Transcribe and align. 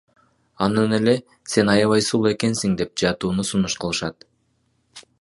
Анан 0.67 0.91
эле 0.99 1.13
Сен 1.53 1.71
аябай 1.75 2.03
сулуу 2.07 2.31
экенсиң 2.33 2.75
деп 2.83 2.97
жатууну 3.05 3.49
сунуш 3.53 3.81
кылышат. 3.85 4.31